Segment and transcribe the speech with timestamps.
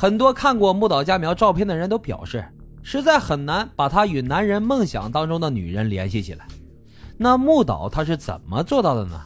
[0.00, 2.42] 很多看过木岛佳苗照片的人都表示，
[2.82, 6.48] 实在很难把她与男人梦想当中的女人联系起来。
[7.18, 9.20] 那木岛他是怎么做到的呢？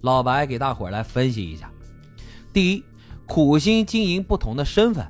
[0.00, 1.70] 老白给大伙来分析一下。
[2.50, 2.82] 第一，
[3.26, 5.06] 苦心经营不同的身份。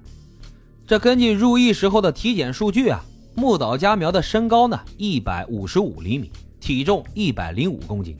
[0.84, 3.00] 这根据入狱时候的体检数据啊，
[3.36, 8.18] 木岛佳苗的身高呢一百五十五厘米，体重一百零五公斤，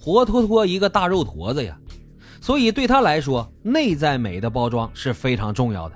[0.00, 1.78] 活脱脱一个大肉坨子呀。
[2.40, 5.94] 所以对他来说，内在美的包装是非常重要的。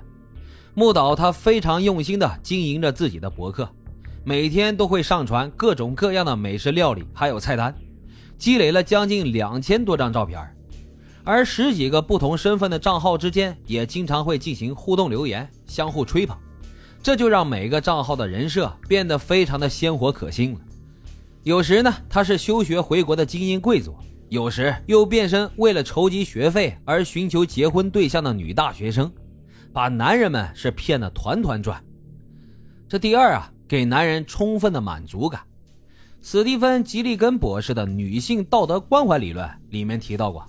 [0.75, 3.69] 木岛他非常用心的经营着自己的博客，
[4.23, 7.75] 每天都会上传各种各样的美食料理，还有菜单，
[8.39, 10.39] 积累了将近两千多张照片。
[11.23, 16.35] 而十几个不同身份的账号之间也经常会进行互动留言，相互吹捧，
[17.03, 20.59] 这就让每个账号的人设变得非常的鲜活可信了。
[21.43, 23.95] 有时呢，他是休学回国的精英贵族。
[24.29, 29.11] 有时又变身为了筹集学费而寻求结婚对象的女大学生，
[29.73, 31.83] 把男人们是骗得团团转。
[32.87, 35.41] 这第二啊，给男人充分的满足感。
[36.21, 40.45] 史蒂芬·吉利根博士的女性道德关怀理论里面提到过，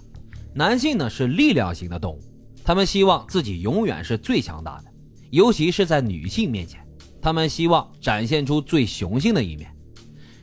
[0.54, 2.20] 男性呢是力量型的动物，
[2.62, 4.84] 他们希望自己永远是最强大的，
[5.30, 6.86] 尤其是在女性面前，
[7.20, 9.74] 他们希望展现出最雄性的一面。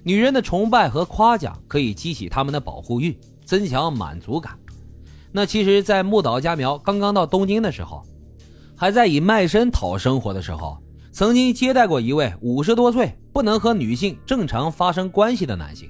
[0.03, 3.17] 女人的崇拜和夸奖可以激起他们的保护欲。
[3.43, 4.57] 增强满足感。
[5.33, 8.01] 那其实，在木岛佳苗刚刚到东京的时候，
[8.81, 10.75] 还在以卖身讨生活的时候，
[11.11, 15.87] 曾经接待过一位五十多岁、不能和女性正常发生关系的男性。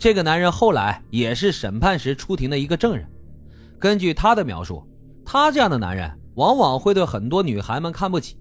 [0.00, 3.08] 这个男人后来也是审判时出庭的一个证人。
[3.78, 4.84] 根据他的描述，
[5.24, 8.36] 他这样的男人往往会对很多女孩们看不起。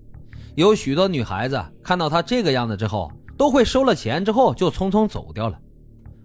[0.56, 5.60] 有许多女孩子看到他这个样子之后，都会收了钱之后就匆匆走掉了。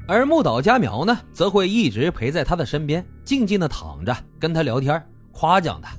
[0.09, 5.91] 而木岛佳苗呢，则会一直陪在他的身边，静静的躺着，跟他聊天，夸奖他：“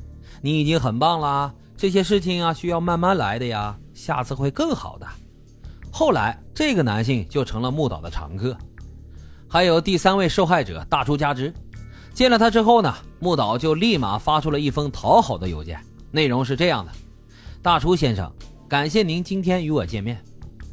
[0.45, 5.08] 你已经很棒啦，这些事情啊，需要慢慢来的呀，下次会更好的。”
[5.89, 8.58] 后来，这个男性就成了木岛的常客。
[9.48, 11.54] 还有第三位受害者大出家之，
[12.14, 15.80] 见了他之后呢，木岛就立马发出了一封讨好的邮件，
[16.11, 16.92] 内容是这样的
[17.64, 18.30] ：“大出先生，
[18.67, 20.21] 感谢您今天与我见面。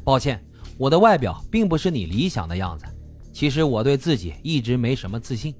[0.03, 0.43] 抱歉，
[0.77, 2.85] 我的外表并不是你理想的样子。”
[3.31, 5.55] 其实我对自己一直没什么自信，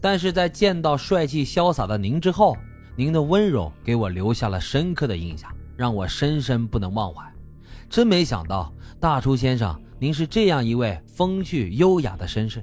[0.00, 2.56] 但是在见到帅气潇洒的您之后，
[3.00, 7.24] 您的温柔给我留下了深刻的印象，让我深深不能忘怀。
[7.88, 12.62] 真没想到，大出先生，您是这样一位风趣优雅的绅士。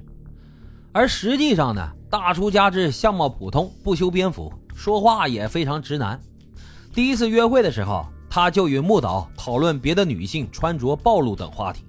[0.92, 6.20] 而实际上呢，大出家之相貌普通，不修边幅，说话也非常直男。
[6.94, 11.82] 第一次约会的时候，他就与木岛讨论别的女性穿着暴露等话题。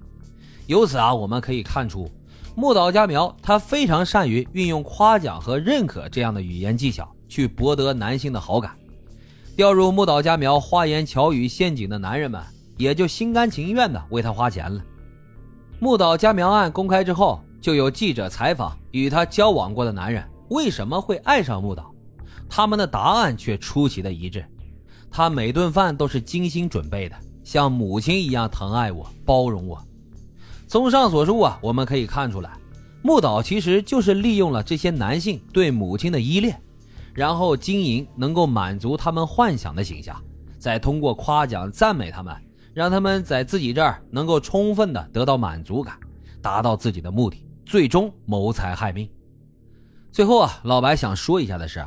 [0.66, 2.10] 由此啊，我们可以看出。
[2.60, 8.76] 木岛佳苗，她非常善于运用夸奖和认可这样的语言技巧，去博得男性的好感。
[9.56, 12.38] 掉入木岛佳苗花言巧语陷阱的男人们，
[12.76, 14.84] 也就心甘情愿的为她花钱了。
[15.78, 21.90] 木岛佳苗案公开之后，就有记者采访与她交往过的男人为什么会爱上木岛，
[22.46, 24.44] 他们的答案却出奇的一致：
[25.10, 29.82] 他每顿饭都是精心准备的，像母亲一样疼爱我、包容我。
[30.70, 32.52] 综上所述啊，我们可以看出来，
[33.02, 36.62] 木岛其实就是利用了这些男性对母亲的依恋，
[37.12, 40.14] 然后经营能够满足他们幻想的形象，
[40.60, 42.32] 再通过夸奖赞美他们，
[42.72, 45.98] 让他们在自己这儿能够充分的得到满足感，
[46.40, 49.10] 达到自己的目的，最终谋财害命。
[50.12, 51.84] 最后啊，老白想说一下的是，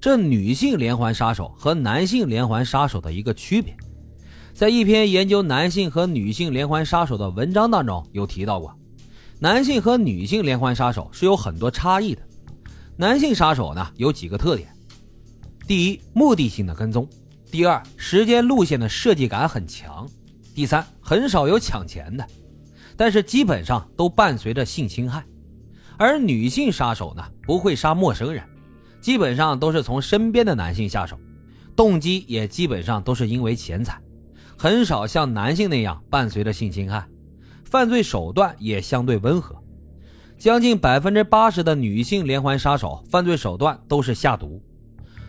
[0.00, 3.76] 这女性连环杀手和男性连环杀手的一个区别。
[4.60, 8.70] 在一篇研究男性和女性连环杀手的文章当中，有提到过，
[9.38, 12.20] 男性和女性连环杀手是有很多差异的。
[12.94, 14.68] 男性杀手呢有几个特点：
[15.66, 17.06] 第一，目的性的跟踪；
[17.50, 20.06] 第二，时间路线的设计感很强；
[20.54, 22.26] 第三，很少有抢钱的，
[22.98, 25.24] 但是基本上都伴随着性侵害。
[25.96, 28.44] 而女性杀手呢，不会杀陌生人，
[29.00, 31.18] 基本上都是从身边的男性下手，
[31.74, 33.98] 动机也基本上都是因为钱财。
[34.62, 37.06] 很少像男性那样伴随着性侵害，
[37.64, 39.56] 犯罪手段也相对温和。
[40.36, 44.60] 将近百分之八十的女性连环杀手犯罪手段都是下毒。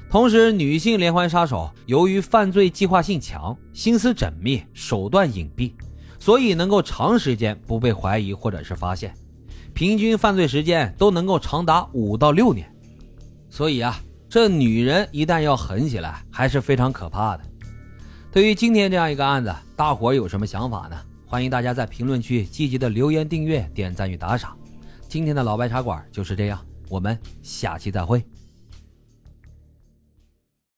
[0.10, 5.72] 同时，女性连环杀手由于犯罪计划性强、心思缜密、手段隐蔽，
[6.20, 9.14] 所以能够长时间不被怀疑或者是发现，
[9.74, 12.70] 平均犯罪时间都能够长达五到六年。
[13.50, 13.98] 所以啊，
[14.28, 17.44] 这女人一旦要狠起来，还是非常可怕的。
[18.34, 20.98] 对于今天这样一个案子，大伙有什么想法呢？
[21.26, 24.58] 欢迎大家在评论区积极的留言、订阅、点赞与打赏。
[25.10, 26.58] 今天的老白茶馆就是这样，
[26.88, 28.24] 我们下期再会。